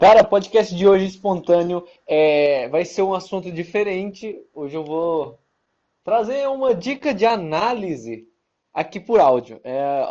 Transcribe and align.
Cara, 0.00 0.24
podcast 0.24 0.74
de 0.74 0.88
hoje 0.88 1.04
espontâneo 1.04 1.86
é, 2.06 2.66
vai 2.70 2.86
ser 2.86 3.02
um 3.02 3.12
assunto 3.12 3.52
diferente. 3.52 4.34
Hoje 4.54 4.74
eu 4.74 4.82
vou 4.82 5.38
trazer 6.02 6.48
uma 6.48 6.74
dica 6.74 7.12
de 7.12 7.26
análise 7.26 8.26
aqui 8.72 8.98
por 8.98 9.20
áudio. 9.20 9.60
É, 9.62 10.02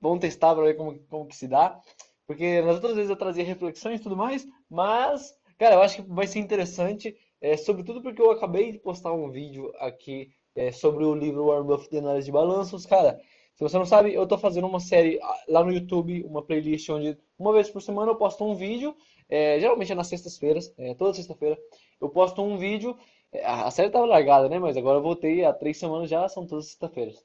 vamos 0.00 0.20
testar 0.20 0.54
para 0.54 0.64
ver 0.64 0.78
como, 0.78 0.98
como 1.10 1.26
que 1.26 1.36
se 1.36 1.46
dá. 1.46 1.78
Porque 2.26 2.62
nas 2.62 2.76
outras 2.76 2.94
vezes 2.94 3.10
eu 3.10 3.16
trazia 3.16 3.44
reflexões 3.44 4.00
e 4.00 4.02
tudo 4.02 4.16
mais, 4.16 4.46
mas, 4.70 5.34
cara, 5.58 5.74
eu 5.74 5.82
acho 5.82 5.96
que 5.96 6.08
vai 6.10 6.26
ser 6.26 6.38
interessante, 6.38 7.14
é, 7.38 7.54
sobretudo 7.54 8.00
porque 8.00 8.22
eu 8.22 8.30
acabei 8.30 8.72
de 8.72 8.78
postar 8.78 9.12
um 9.12 9.30
vídeo 9.30 9.70
aqui 9.78 10.30
é, 10.56 10.72
sobre 10.72 11.04
o 11.04 11.14
livro 11.14 11.48
Warren 11.48 11.66
Buffett 11.66 11.90
de 11.90 11.98
Análise 11.98 12.24
de 12.24 12.32
Balanços. 12.32 12.86
Cara, 12.86 13.20
se 13.54 13.62
você 13.62 13.78
não 13.78 13.86
sabe, 13.86 14.12
eu 14.12 14.24
estou 14.24 14.38
fazendo 14.38 14.66
uma 14.66 14.80
série 14.80 15.18
ah, 15.22 15.44
lá 15.48 15.64
no 15.64 15.72
YouTube, 15.72 16.24
uma 16.24 16.42
playlist 16.42 16.88
onde 16.90 17.16
uma 17.38 17.52
vez 17.52 17.70
por 17.70 17.80
semana 17.80 18.10
eu 18.10 18.16
posto 18.16 18.44
um 18.44 18.54
vídeo 18.54 18.94
é, 19.28 19.58
geralmente 19.58 19.92
é 19.92 19.94
nas 19.94 20.08
sextas-feiras, 20.08 20.72
é, 20.78 20.94
toda 20.94 21.14
sexta-feira, 21.14 21.58
eu 22.00 22.08
posto 22.08 22.42
um 22.42 22.56
vídeo. 22.56 22.96
É, 23.32 23.44
a 23.44 23.70
série 23.70 23.88
estava 23.88 24.06
largada, 24.06 24.48
né? 24.48 24.58
Mas 24.58 24.76
agora 24.76 24.98
eu 24.98 25.02
voltei 25.02 25.44
há 25.44 25.52
três 25.52 25.78
semanas 25.78 26.10
já, 26.10 26.28
são 26.28 26.46
todas 26.46 26.66
sexta-feiras. 26.66 27.24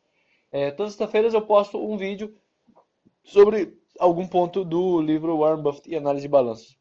É, 0.51 0.71
todas 0.71 0.93
sexta-feiras 0.93 1.33
eu 1.33 1.41
posto 1.41 1.77
um 1.77 1.97
vídeo 1.97 2.35
sobre 3.23 3.77
algum 3.99 4.27
ponto 4.27 4.63
do 4.63 5.01
livro 5.01 5.37
Warren 5.37 5.61
Buffett 5.61 5.89
e 5.89 5.95
Análise 5.95 6.23
de 6.23 6.29
Balanços. 6.29 6.77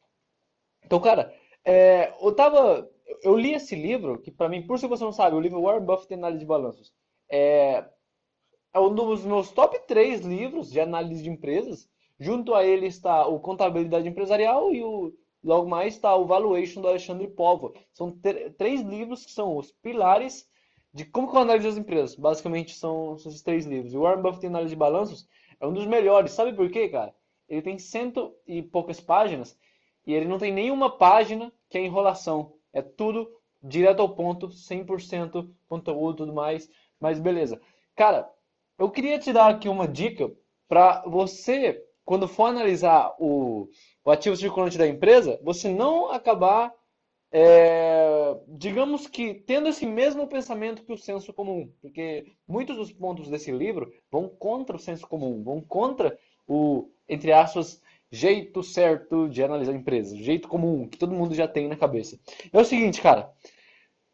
Então, 0.85 1.01
cara, 1.01 1.35
é, 1.65 2.15
eu 2.21 2.35
tava. 2.35 2.89
Eu 3.23 3.37
li 3.37 3.55
esse 3.55 3.75
livro, 3.75 4.21
que 4.21 4.31
para 4.31 4.49
mim, 4.49 4.67
por 4.67 4.79
se 4.79 4.87
você 4.87 5.03
não 5.03 5.13
sabe, 5.13 5.35
o 5.35 5.41
livro 5.41 5.63
Warren 5.63 5.85
Buffett 5.85 6.13
e 6.13 6.15
Análise 6.15 6.41
de 6.41 6.47
Balanços 6.47 6.93
é, 7.31 7.85
é 8.79 8.81
um 8.81 8.95
dos 8.95 9.25
meus 9.25 9.51
top 9.51 9.77
3 9.89 10.21
livros 10.21 10.71
de 10.71 10.81
análise 10.81 11.23
de 11.23 11.29
empresas. 11.29 11.89
Junto 12.19 12.55
a 12.55 12.65
ele 12.65 12.87
está 12.87 13.27
o 13.27 13.41
Contabilidade 13.41 14.09
Empresarial 14.09 14.73
e 14.73 14.83
o, 14.85 15.13
logo 15.43 15.69
mais 15.69 15.95
está 15.95 16.15
o 16.15 16.27
Valuation 16.27 16.81
do 16.81 16.87
Alexandre 16.87 17.27
Povo. 17.27 17.75
São 17.93 18.17
três 18.57 18.83
livros 18.83 19.25
que 19.25 19.33
são 19.33 19.57
os 19.57 19.73
pilares 19.73 20.49
de 20.95 21.05
como 21.05 21.29
que 21.29 21.37
eu 21.37 21.41
analiso 21.41 21.69
as 21.69 21.77
empresas. 21.77 22.15
Basicamente 22.15 22.75
são, 22.77 23.19
são 23.19 23.31
esses 23.31 23.43
três 23.43 23.67
livros. 23.67 23.95
O 23.95 24.01
Warren 24.01 24.23
Buffett 24.23 24.47
Análise 24.47 24.71
de 24.71 24.79
Balanços 24.79 25.29
é 25.61 25.67
um 25.67 25.73
dos 25.73 25.87
melhores. 25.87 26.31
Sabe 26.31 26.53
por 26.53 26.71
quê, 26.71 26.89
cara? 26.89 27.13
Ele 27.49 27.63
tem 27.63 27.79
cento 27.79 28.33
e 28.47 28.63
poucas 28.63 29.01
páginas 29.01 29.59
e 30.07 30.15
ele 30.15 30.29
não 30.29 30.39
tem 30.39 30.53
nenhuma 30.53 30.97
página 30.97 31.53
que 31.69 31.79
é 31.79 31.85
enrolação. 31.85 32.55
É 32.73 32.81
tudo 32.81 33.29
direto 33.61 34.01
ao 34.01 34.15
ponto, 34.15 34.49
100% 34.49 35.51
conteúdo 35.67 36.15
e 36.15 36.17
tudo 36.19 36.33
mais. 36.33 36.71
Mas 37.01 37.19
beleza. 37.19 37.61
Cara, 37.97 38.31
eu 38.79 38.91
queria 38.91 39.19
te 39.19 39.33
dar 39.33 39.49
aqui 39.49 39.69
uma 39.69 39.89
dica 39.89 40.31
para 40.69 41.03
você 41.07 41.85
quando 42.05 42.27
for 42.27 42.45
analisar 42.45 43.15
o, 43.19 43.69
o 44.03 44.11
ativo 44.11 44.35
circulante 44.35 44.79
da 44.79 44.89
empresa, 44.89 45.39
você 45.43 45.69
não 45.69 46.11
acabar, 46.11 46.73
é, 47.31 48.35
digamos 48.49 49.07
que, 49.07 49.35
tendo 49.35 49.69
esse 49.69 49.85
mesmo 49.85 50.27
pensamento 50.27 50.83
que 50.85 50.93
o 50.93 50.97
senso 50.97 51.35
comum. 51.35 51.71
Porque 51.83 52.33
muitos 52.47 52.77
dos 52.77 52.91
pontos 52.91 53.29
desse 53.29 53.51
livro 53.51 53.93
vão 54.11 54.27
contra 54.27 54.77
o 54.77 54.79
senso 54.79 55.07
comum, 55.07 55.43
vão 55.43 55.61
contra 55.61 56.19
o, 56.47 56.89
entre 57.07 57.31
aspas, 57.31 57.83
jeito 58.11 58.63
certo 58.63 59.29
de 59.29 59.43
analisar 59.43 59.73
a 59.73 59.77
empresa, 59.77 60.17
jeito 60.17 60.49
comum, 60.49 60.89
que 60.89 60.97
todo 60.97 61.15
mundo 61.15 61.35
já 61.35 61.47
tem 61.47 61.69
na 61.69 61.77
cabeça. 61.77 62.19
É 62.51 62.59
o 62.59 62.65
seguinte, 62.65 63.03
cara, 63.03 63.31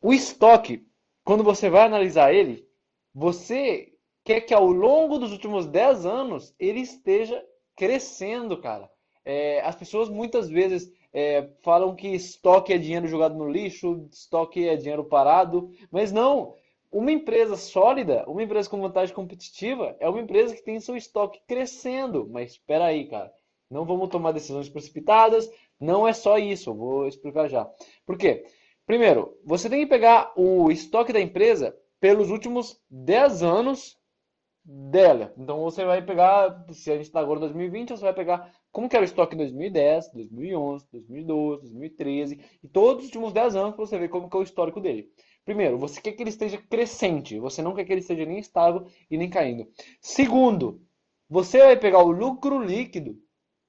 o 0.02 0.12
estoque, 0.12 0.84
quando 1.22 1.44
você 1.44 1.70
vai 1.70 1.86
analisar 1.86 2.34
ele, 2.34 2.68
você 3.14 3.93
quer 4.24 4.40
que 4.40 4.54
ao 4.54 4.66
longo 4.66 5.18
dos 5.18 5.30
últimos 5.30 5.66
10 5.66 6.06
anos 6.06 6.54
ele 6.58 6.80
esteja 6.80 7.44
crescendo, 7.76 8.56
cara. 8.56 8.90
É, 9.24 9.60
as 9.60 9.76
pessoas 9.76 10.08
muitas 10.08 10.48
vezes 10.48 10.90
é, 11.12 11.48
falam 11.62 11.94
que 11.94 12.08
estoque 12.08 12.72
é 12.72 12.78
dinheiro 12.78 13.06
jogado 13.06 13.34
no 13.36 13.48
lixo, 13.48 14.08
estoque 14.10 14.66
é 14.66 14.76
dinheiro 14.76 15.04
parado, 15.04 15.70
mas 15.90 16.10
não. 16.10 16.54
Uma 16.90 17.10
empresa 17.12 17.56
sólida, 17.56 18.24
uma 18.28 18.42
empresa 18.42 18.70
com 18.70 18.80
vantagem 18.80 19.14
competitiva, 19.14 19.96
é 19.98 20.08
uma 20.08 20.20
empresa 20.20 20.54
que 20.54 20.62
tem 20.62 20.78
seu 20.80 20.96
estoque 20.96 21.40
crescendo. 21.46 22.28
Mas 22.30 22.52
espera 22.52 22.86
aí, 22.86 23.06
cara. 23.06 23.32
Não 23.68 23.84
vamos 23.84 24.08
tomar 24.10 24.32
decisões 24.32 24.68
precipitadas. 24.68 25.50
Não 25.80 26.06
é 26.06 26.12
só 26.12 26.38
isso. 26.38 26.70
Eu 26.70 26.74
vou 26.74 27.08
explicar 27.08 27.48
já. 27.48 27.68
Por 28.06 28.16
quê? 28.16 28.46
Primeiro, 28.86 29.36
você 29.44 29.68
tem 29.68 29.80
que 29.80 29.86
pegar 29.86 30.32
o 30.36 30.70
estoque 30.70 31.12
da 31.12 31.20
empresa 31.20 31.76
pelos 31.98 32.30
últimos 32.30 32.80
10 32.88 33.42
anos 33.42 33.98
dela. 34.64 35.34
Então 35.36 35.60
você 35.60 35.84
vai 35.84 36.00
pegar, 36.00 36.64
se 36.72 36.90
a 36.90 36.96
gente 36.96 37.06
está 37.06 37.20
agora 37.20 37.38
em 37.38 37.42
2020, 37.42 37.90
você 37.90 38.02
vai 38.02 38.14
pegar 38.14 38.50
como 38.72 38.88
que 38.88 38.96
era 38.96 39.02
o 39.02 39.04
estoque 39.04 39.34
em 39.34 39.38
2010, 39.38 40.12
2011, 40.12 40.86
2012, 40.90 41.62
2013 41.62 42.40
e 42.62 42.68
todos 42.68 43.04
os 43.04 43.08
últimos 43.08 43.32
10 43.32 43.56
anos 43.56 43.74
para 43.74 43.86
você 43.86 43.98
ver 43.98 44.08
como 44.08 44.28
que 44.28 44.36
é 44.36 44.40
o 44.40 44.42
histórico 44.42 44.80
dele. 44.80 45.10
Primeiro, 45.44 45.78
você 45.78 46.00
quer 46.00 46.12
que 46.12 46.22
ele 46.22 46.30
esteja 46.30 46.56
crescente, 46.56 47.38
você 47.38 47.60
não 47.60 47.74
quer 47.74 47.84
que 47.84 47.92
ele 47.92 48.00
esteja 48.00 48.24
nem 48.24 48.38
estável 48.38 48.86
e 49.10 49.18
nem 49.18 49.28
caindo. 49.28 49.68
Segundo, 50.00 50.80
você 51.28 51.58
vai 51.58 51.76
pegar 51.78 52.02
o 52.02 52.10
lucro 52.10 52.58
líquido 52.58 53.18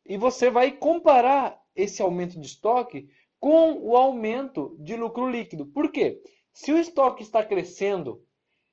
e 0.06 0.18
você 0.18 0.50
vai 0.50 0.72
comparar 0.72 1.60
esse 1.76 2.02
aumento 2.02 2.40
de 2.40 2.48
estoque 2.48 3.10
com 3.38 3.74
o 3.74 3.98
aumento 3.98 4.78
de 4.80 4.96
lucro 4.96 5.30
líquido. 5.30 5.66
Por 5.66 5.92
quê? 5.92 6.22
Se 6.54 6.72
o 6.72 6.80
estoque 6.80 7.22
está 7.22 7.44
crescendo 7.44 8.24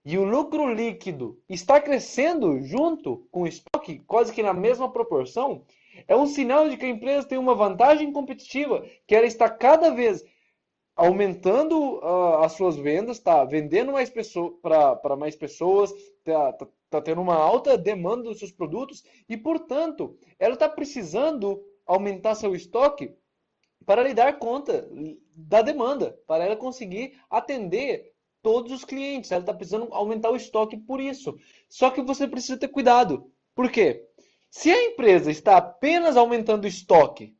e 0.04 0.18
o 0.18 0.24
lucro 0.24 0.72
líquido 0.72 1.40
está 1.48 1.80
crescendo 1.80 2.60
junto 2.60 3.26
com 3.30 3.42
o 3.42 3.46
estoque, 3.46 4.00
quase 4.00 4.32
que 4.32 4.42
na 4.42 4.52
mesma 4.52 4.90
proporção, 4.90 5.64
é 6.08 6.16
um 6.16 6.26
sinal 6.26 6.68
de 6.68 6.76
que 6.76 6.84
a 6.84 6.88
empresa 6.88 7.28
tem 7.28 7.38
uma 7.38 7.54
vantagem 7.54 8.12
competitiva, 8.12 8.84
que 9.06 9.14
ela 9.14 9.26
está 9.26 9.48
cada 9.48 9.90
vez 9.90 10.24
aumentando 10.96 11.98
uh, 11.98 12.38
as 12.42 12.52
suas 12.52 12.76
vendas, 12.76 13.18
está 13.18 13.44
vendendo 13.44 13.92
mais 13.92 14.12
para 14.60 15.16
mais 15.16 15.36
pessoas, 15.36 15.90
está 15.90 16.52
tá, 16.52 16.66
tá 16.90 17.00
tendo 17.00 17.20
uma 17.20 17.36
alta 17.36 17.78
demanda 17.78 18.24
dos 18.24 18.38
seus 18.38 18.52
produtos 18.52 19.04
e, 19.28 19.36
portanto, 19.36 20.18
ela 20.38 20.54
está 20.54 20.68
precisando 20.68 21.62
aumentar 21.86 22.34
seu 22.34 22.54
estoque 22.54 23.14
para 23.86 24.02
lhe 24.02 24.14
dar 24.14 24.38
conta 24.38 24.88
da 25.34 25.62
demanda, 25.62 26.18
para 26.26 26.44
ela 26.44 26.56
conseguir 26.56 27.18
atender 27.28 28.11
todos 28.42 28.72
os 28.72 28.84
clientes. 28.84 29.30
Ela 29.30 29.40
está 29.40 29.54
precisando 29.54 29.92
aumentar 29.92 30.30
o 30.30 30.36
estoque 30.36 30.76
por 30.76 31.00
isso. 31.00 31.38
Só 31.68 31.90
que 31.90 32.02
você 32.02 32.26
precisa 32.26 32.58
ter 32.58 32.68
cuidado. 32.68 33.30
Por 33.54 33.70
quê? 33.70 34.04
Se 34.50 34.70
a 34.70 34.84
empresa 34.84 35.30
está 35.30 35.56
apenas 35.56 36.16
aumentando 36.16 36.64
o 36.64 36.68
estoque, 36.68 37.34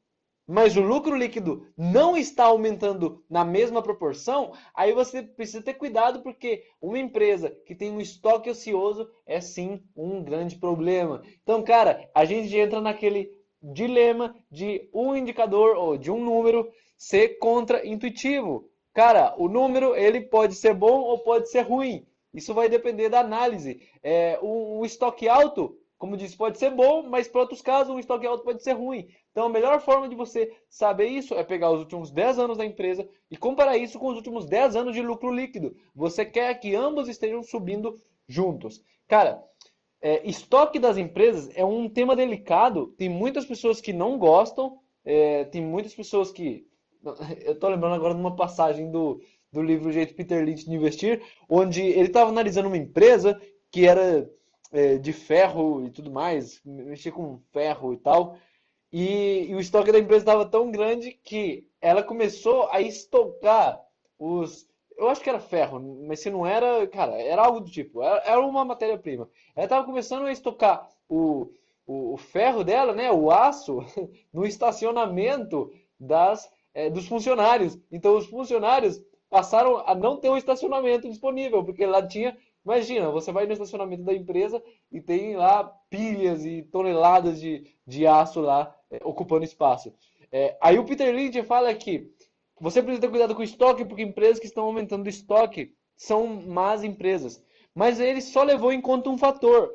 mas 0.47 0.77
o 0.77 0.83
lucro 0.83 1.15
líquido 1.15 1.67
não 1.77 2.17
está 2.17 2.45
aumentando 2.45 3.25
na 3.29 3.45
mesma 3.45 3.83
proporção, 3.83 4.53
aí 4.75 4.93
você 4.93 5.23
precisa 5.23 5.63
ter 5.63 5.75
cuidado 5.75 6.23
porque 6.23 6.65
uma 6.81 6.99
empresa 6.99 7.51
que 7.65 7.75
tem 7.75 7.93
um 7.93 8.01
estoque 8.01 8.51
ocioso 8.51 9.09
é 9.27 9.41
sim 9.41 9.83
um 9.97 10.23
grande 10.23 10.57
problema. 10.57 11.23
Então, 11.43 11.63
cara, 11.63 12.09
a 12.15 12.25
gente 12.25 12.57
entra 12.57 12.81
naquele 12.81 13.31
dilema 13.63 14.35
de 14.51 14.89
um 14.93 15.15
indicador 15.15 15.77
ou 15.77 15.97
de 15.97 16.11
um 16.11 16.23
número 16.23 16.69
ser 16.97 17.39
contra-intuitivo. 17.39 18.69
Cara, 18.93 19.35
o 19.39 19.49
número 19.49 19.97
ele 19.97 20.21
pode 20.21 20.55
ser 20.55 20.75
bom 20.75 21.01
ou 21.01 21.19
pode 21.19 21.51
ser 21.51 21.63
ruim. 21.63 22.07
Isso 22.33 22.53
vai 22.55 22.69
depender 22.69 23.09
da 23.09 23.21
análise. 23.21 23.81
É, 24.03 24.39
um 24.43 24.85
estoque 24.85 25.29
alto, 25.29 25.79
como 25.99 26.17
disse, 26.17 26.37
pode 26.37 26.59
ser 26.59 26.71
bom, 26.71 27.03
mas 27.03 27.29
para 27.29 27.43
outros 27.43 27.63
casos, 27.63 27.95
um 27.95 27.99
estoque 27.99 28.27
alto 28.27 28.45
pode 28.45 28.63
ser 28.63 28.73
ruim. 28.73 29.09
Então, 29.31 29.47
a 29.47 29.49
melhor 29.49 29.81
forma 29.81 30.09
de 30.09 30.15
você 30.15 30.53
saber 30.69 31.07
isso 31.07 31.35
é 31.35 31.45
pegar 31.45 31.71
os 31.71 31.81
últimos 31.81 32.11
10 32.11 32.39
anos 32.39 32.59
da 32.59 32.67
empresa 32.67 33.09
e 33.31 33.37
comparar 33.37 33.77
isso 33.77 33.99
com 33.99 34.09
os 34.09 34.17
últimos 34.17 34.45
10 34.47 34.77
anos 34.77 34.95
de 34.95 35.01
lucro 35.01 35.31
líquido. 35.31 35.75
Você 35.95 36.25
quer 36.25 36.53
que 36.61 36.75
ambos 36.75 37.09
estejam 37.09 37.43
subindo 37.43 37.97
juntos. 38.27 38.83
Cara, 39.09 39.43
é, 40.03 40.29
estoque 40.29 40.79
das 40.79 40.99
empresas 40.99 41.51
é 41.55 41.65
um 41.65 41.89
tema 41.89 42.17
delicado. 42.17 42.89
Tem 42.99 43.09
muitas 43.09 43.47
pessoas 43.47 43.81
que 43.81 43.93
não 43.93 44.19
gostam, 44.19 44.79
é, 45.05 45.45
tem 45.45 45.63
muitas 45.63 45.95
pessoas 45.95 46.31
que 46.31 46.67
eu 47.45 47.59
tô 47.59 47.69
lembrando 47.69 47.95
agora 47.95 48.15
de 48.15 48.21
uma 48.21 48.37
passagem 48.37 48.91
do, 48.91 49.21
do 49.53 49.63
livro 49.63 49.89
O 49.89 49.93
Jeito 49.93 50.15
Peter 50.15 50.45
Lynch 50.45 50.65
de 50.65 50.75
Investir, 50.75 51.23
onde 51.49 51.83
ele 51.83 52.09
estava 52.09 52.31
analisando 52.31 52.69
uma 52.69 52.77
empresa 52.77 53.41
que 53.71 53.87
era 53.87 54.31
é, 54.73 54.99
de 54.99 55.13
ferro 55.13 55.85
e 55.85 55.91
tudo 55.91 56.11
mais, 56.11 56.61
mexia 56.65 57.13
com 57.13 57.41
ferro 57.53 57.93
e 57.93 57.97
tal, 57.99 58.37
e, 58.93 59.47
e 59.49 59.55
o 59.55 59.61
estoque 59.61 59.91
da 59.91 59.99
empresa 59.99 60.23
estava 60.23 60.45
tão 60.47 60.71
grande 60.71 61.13
que 61.25 61.67
ela 61.81 62.03
começou 62.03 62.69
a 62.71 62.81
estocar 62.81 63.81
os. 64.19 64.69
Eu 64.97 65.09
acho 65.09 65.23
que 65.23 65.31
era 65.31 65.41
ferro, 65.41 65.81
mas 66.07 66.21
se 66.21 66.31
não 66.31 66.47
era, 66.47 66.87
cara, 66.87 67.21
era 67.21 67.43
algo 67.43 67.61
do 67.61 67.71
tipo, 67.71 68.03
era, 68.03 68.23
era 68.25 68.41
uma 68.41 68.65
matéria-prima. 68.65 69.29
Ela 69.57 69.65
estava 69.65 69.85
começando 69.87 70.27
a 70.27 70.33
estocar 70.33 70.87
o, 71.09 71.51
o, 71.87 72.13
o 72.13 72.17
ferro 72.19 72.63
dela, 72.63 72.93
né, 72.93 73.11
o 73.11 73.31
aço, 73.31 73.79
no 74.33 74.45
estacionamento 74.45 75.73
das 75.99 76.49
é, 76.75 76.91
dos 76.91 77.07
funcionários. 77.07 77.79
Então 77.91 78.17
os 78.17 78.27
funcionários 78.27 79.03
passaram 79.29 79.83
a 79.87 79.95
não 79.95 80.19
ter 80.19 80.29
um 80.29 80.37
estacionamento 80.37 81.09
disponível, 81.09 81.65
porque 81.65 81.87
lá 81.87 82.07
tinha. 82.07 82.37
Imagina, 82.65 83.11
você 83.11 83.33
vai 83.33 83.47
no 83.47 83.53
estacionamento 83.53 84.05
da 84.05 84.15
empresa 84.15 84.63
e 84.91 85.01
tem 85.01 85.35
lá 85.35 85.65
pilhas 85.91 86.45
e 86.45 86.63
toneladas 86.63 87.41
de, 87.41 87.65
de 87.85 88.07
aço 88.07 88.41
lá 88.41 88.73
é, 88.91 89.01
ocupando 89.03 89.45
espaço. 89.45 89.93
É, 90.31 90.57
aí 90.61 90.79
o 90.79 90.85
Peter 90.85 91.13
Lynch 91.15 91.43
fala 91.43 91.75
que 91.75 92.11
você 92.61 92.81
precisa 92.81 93.01
ter 93.01 93.11
cuidado 93.11 93.35
com 93.35 93.41
o 93.41 93.45
estoque, 93.45 93.85
porque 93.85 94.03
empresas 94.03 94.39
que 94.39 94.47
estão 94.47 94.65
aumentando 94.65 95.07
o 95.07 95.09
estoque 95.09 95.75
são 95.97 96.27
más 96.27 96.85
empresas. 96.85 97.43
Mas 97.75 97.99
ele 97.99 98.21
só 98.21 98.43
levou 98.43 98.73
em 98.73 98.81
conta 98.81 99.11
um 99.11 99.19
fator. 99.19 99.71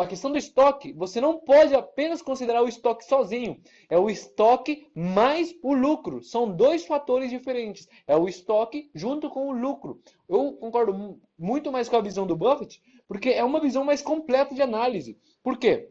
A 0.00 0.06
questão 0.06 0.30
do 0.30 0.38
estoque, 0.38 0.92
você 0.92 1.20
não 1.20 1.38
pode 1.38 1.74
apenas 1.74 2.22
considerar 2.22 2.62
o 2.62 2.68
estoque 2.68 3.04
sozinho. 3.04 3.60
É 3.88 3.98
o 3.98 4.08
estoque 4.08 4.88
mais 4.94 5.54
o 5.62 5.74
lucro. 5.74 6.22
São 6.22 6.50
dois 6.50 6.86
fatores 6.86 7.28
diferentes. 7.28 7.88
É 8.06 8.16
o 8.16 8.28
estoque 8.28 8.90
junto 8.94 9.28
com 9.28 9.48
o 9.48 9.52
lucro. 9.52 10.00
Eu 10.28 10.52
concordo 10.54 11.20
muito 11.36 11.72
mais 11.72 11.88
com 11.88 11.96
a 11.96 12.00
visão 12.00 12.26
do 12.26 12.36
Buffett, 12.36 12.80
porque 13.08 13.30
é 13.30 13.42
uma 13.42 13.60
visão 13.60 13.84
mais 13.84 14.00
completa 14.00 14.54
de 14.54 14.62
análise. 14.62 15.18
Por 15.42 15.58
quê? 15.58 15.90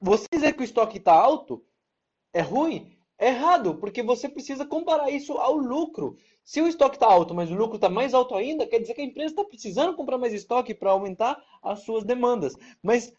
Você 0.00 0.26
dizer 0.32 0.54
que 0.54 0.60
o 0.60 0.64
estoque 0.64 0.98
está 0.98 1.12
alto 1.12 1.64
é 2.32 2.40
ruim, 2.40 2.97
é 3.18 3.28
errado, 3.28 3.74
porque 3.74 4.02
você 4.02 4.28
precisa 4.28 4.64
comparar 4.64 5.10
isso 5.10 5.32
ao 5.34 5.56
lucro. 5.56 6.16
Se 6.44 6.62
o 6.62 6.68
estoque 6.68 6.96
está 6.96 7.06
alto, 7.06 7.34
mas 7.34 7.50
o 7.50 7.54
lucro 7.54 7.76
está 7.76 7.88
mais 7.88 8.14
alto 8.14 8.34
ainda, 8.34 8.66
quer 8.66 8.78
dizer 8.78 8.94
que 8.94 9.00
a 9.00 9.04
empresa 9.04 9.32
está 9.32 9.44
precisando 9.44 9.94
comprar 9.94 10.16
mais 10.16 10.32
estoque 10.32 10.72
para 10.72 10.92
aumentar 10.92 11.42
as 11.62 11.80
suas 11.80 12.04
demandas. 12.04 12.54
Mas, 12.82 13.12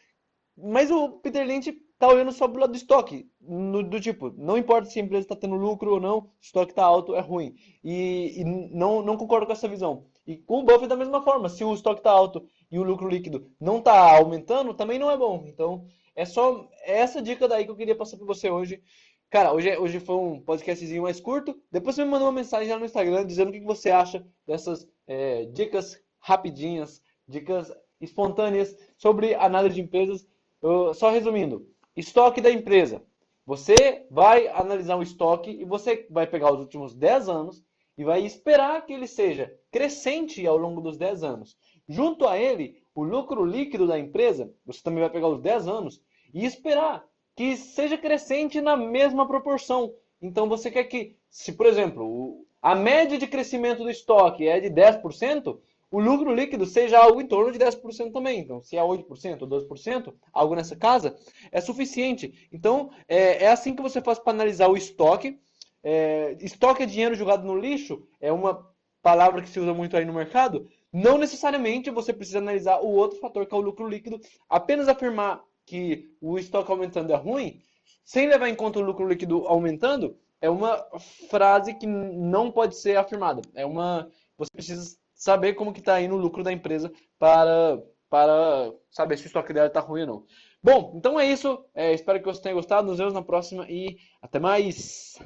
mas 0.57 0.89
o 0.89 1.09
Peter 1.19 1.45
Lynch 1.45 1.69
está 1.69 2.07
olhando 2.07 2.31
só 2.31 2.47
pro 2.47 2.61
lado 2.61 2.71
do 2.71 2.77
estoque, 2.77 3.29
no, 3.41 3.83
do 3.83 3.99
tipo, 3.99 4.33
não 4.37 4.57
importa 4.57 4.89
se 4.89 4.99
a 4.99 5.03
empresa 5.03 5.25
está 5.25 5.35
tendo 5.35 5.55
lucro 5.55 5.91
ou 5.91 5.99
não, 5.99 6.17
o 6.19 6.29
estoque 6.41 6.71
está 6.71 6.83
alto, 6.83 7.13
é 7.13 7.19
ruim. 7.19 7.55
E, 7.83 8.39
e, 8.39 8.43
não, 8.45 9.01
não 9.01 9.17
concordo 9.17 9.45
com 9.45 9.51
essa 9.51 9.67
visão. 9.67 10.05
E 10.25 10.37
com 10.37 10.59
o 10.59 10.63
Buffett 10.63 10.87
da 10.87 10.95
mesma 10.95 11.21
forma, 11.21 11.49
se 11.49 11.63
o 11.63 11.73
estoque 11.73 11.99
está 11.99 12.11
alto 12.11 12.47
e 12.71 12.79
o 12.79 12.83
lucro 12.83 13.09
líquido 13.09 13.51
não 13.59 13.79
está 13.79 14.17
aumentando, 14.17 14.73
também 14.73 14.97
não 14.97 15.11
é 15.11 15.17
bom. 15.17 15.43
Então, 15.45 15.85
é 16.15 16.25
só 16.25 16.69
essa 16.83 17.21
dica 17.21 17.47
daí 17.47 17.65
que 17.65 17.71
eu 17.71 17.75
queria 17.75 17.95
passar 17.95 18.17
para 18.17 18.25
você 18.25 18.49
hoje. 18.49 18.81
Cara, 19.29 19.53
hoje, 19.53 19.77
hoje 19.77 19.99
foi 19.99 20.15
um 20.15 20.41
podcastzinho 20.41 21.03
mais 21.03 21.19
curto. 21.21 21.55
Depois 21.71 21.95
você 21.95 22.03
me 22.03 22.09
mandou 22.09 22.25
uma 22.27 22.33
mensagem 22.33 22.71
lá 22.71 22.79
no 22.79 22.85
Instagram 22.85 23.23
dizendo 23.23 23.49
o 23.49 23.51
que 23.51 23.59
você 23.59 23.91
acha 23.91 24.25
dessas 24.45 24.87
é, 25.05 25.45
dicas 25.45 26.01
rapidinhas, 26.17 26.99
dicas 27.27 27.71
espontâneas 28.01 28.75
sobre 28.97 29.35
análise 29.35 29.75
de 29.75 29.81
empresas. 29.81 30.27
Eu, 30.59 30.95
só 30.95 31.11
resumindo, 31.11 31.67
estoque 31.95 32.41
da 32.41 32.49
empresa. 32.49 33.03
Você 33.45 34.07
vai 34.09 34.47
analisar 34.47 34.95
o 34.95 35.03
estoque 35.03 35.51
e 35.51 35.63
você 35.63 36.07
vai 36.09 36.25
pegar 36.25 36.51
os 36.51 36.59
últimos 36.59 36.95
10 36.95 37.29
anos 37.29 37.63
e 37.95 38.03
vai 38.03 38.25
esperar 38.25 38.83
que 38.83 38.93
ele 38.93 39.05
seja 39.05 39.55
crescente 39.69 40.45
ao 40.47 40.57
longo 40.57 40.81
dos 40.81 40.97
10 40.97 41.23
anos. 41.23 41.55
Junto 41.87 42.27
a 42.27 42.35
ele, 42.35 42.81
o 42.95 43.03
lucro 43.03 43.45
líquido 43.45 43.85
da 43.85 43.99
empresa, 43.99 44.51
você 44.65 44.81
também 44.81 45.01
vai 45.01 45.09
pegar 45.11 45.27
os 45.27 45.39
10 45.39 45.67
anos 45.67 46.01
e 46.33 46.45
esperar 46.45 47.07
que 47.39 47.55
seja 47.55 47.97
crescente 47.97 48.59
na 48.59 48.75
mesma 48.75 49.25
proporção. 49.25 49.93
Então 50.21 50.49
você 50.49 50.69
quer 50.69 50.83
que, 50.83 51.15
se 51.29 51.53
por 51.53 51.67
exemplo, 51.67 52.45
a 52.61 52.75
média 52.75 53.17
de 53.17 53.27
crescimento 53.27 53.81
do 53.81 53.89
estoque 53.89 54.45
é 54.45 54.59
de 54.59 54.69
10%, 54.69 55.57
o 55.89 56.01
lucro 56.01 56.35
líquido 56.35 56.65
seja 56.65 56.99
algo 56.99 57.21
em 57.21 57.27
torno 57.27 57.53
de 57.53 57.57
10% 57.57 58.11
também. 58.11 58.41
Então, 58.41 58.61
se 58.61 58.75
é 58.75 58.81
8% 58.81 59.43
ou 59.43 59.47
12%, 59.47 60.13
algo 60.33 60.53
nessa 60.53 60.75
casa, 60.75 61.15
é 61.49 61.61
suficiente. 61.61 62.49
Então, 62.51 62.91
é, 63.07 63.45
é 63.45 63.47
assim 63.47 63.73
que 63.73 63.81
você 63.81 64.01
faz 64.01 64.19
para 64.19 64.33
analisar 64.33 64.67
o 64.67 64.75
estoque. 64.75 65.39
É, 65.81 66.35
estoque 66.41 66.83
é 66.83 66.85
dinheiro 66.85 67.15
jogado 67.15 67.47
no 67.47 67.57
lixo, 67.57 68.05
é 68.19 68.33
uma 68.33 68.67
palavra 69.01 69.41
que 69.41 69.47
se 69.47 69.61
usa 69.61 69.73
muito 69.73 69.95
aí 69.95 70.03
no 70.03 70.11
mercado. 70.11 70.67
Não 70.91 71.17
necessariamente 71.17 71.89
você 71.89 72.11
precisa 72.11 72.39
analisar 72.39 72.81
o 72.81 72.89
outro 72.89 73.17
fator, 73.17 73.45
que 73.45 73.55
é 73.55 73.57
o 73.57 73.61
lucro 73.61 73.87
líquido. 73.87 74.19
Apenas 74.49 74.89
afirmar 74.89 75.41
que 75.69 76.11
o 76.19 76.39
estoque 76.39 76.71
aumentando 76.71 77.13
é 77.13 77.15
ruim, 77.15 77.61
sem 78.03 78.27
levar 78.27 78.49
em 78.49 78.55
conta 78.55 78.79
o 78.79 78.81
lucro 78.81 79.07
líquido 79.07 79.47
aumentando, 79.47 80.17
é 80.41 80.49
uma 80.49 80.83
frase 81.29 81.75
que 81.75 81.85
não 81.85 82.51
pode 82.51 82.75
ser 82.75 82.97
afirmada. 82.97 83.41
É 83.53 83.63
uma, 83.63 84.09
você 84.35 84.49
precisa 84.51 84.97
saber 85.13 85.53
como 85.53 85.71
que 85.71 85.79
está 85.79 86.01
indo 86.01 86.15
o 86.15 86.19
lucro 86.19 86.43
da 86.43 86.51
empresa 86.51 86.91
para, 87.19 87.79
para 88.09 88.73
saber 88.89 89.17
se 89.17 89.25
o 89.25 89.27
estoque 89.27 89.53
dela 89.53 89.67
está 89.67 89.79
ruim 89.79 90.01
ou 90.01 90.07
não. 90.07 90.25
Bom, 90.63 90.93
então 90.95 91.19
é 91.19 91.25
isso. 91.31 91.63
É, 91.75 91.93
espero 91.93 92.19
que 92.19 92.25
você 92.25 92.41
tenha 92.41 92.55
gostado. 92.55 92.87
Nos 92.87 92.97
vemos 92.97 93.13
na 93.13 93.21
próxima 93.21 93.67
e 93.69 93.97
até 94.21 94.39
mais. 94.39 95.21